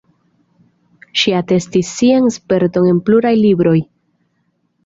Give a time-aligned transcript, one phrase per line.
[1.23, 3.79] Ŝi atestis sian sperton en pluraj libroj.